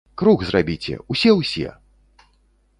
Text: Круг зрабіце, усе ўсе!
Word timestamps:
Круг 0.21 0.39
зрабіце, 0.47 0.97
усе 1.15 1.31
ўсе! 1.43 1.69